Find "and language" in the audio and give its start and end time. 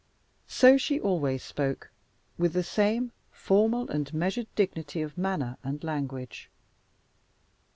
5.63-6.49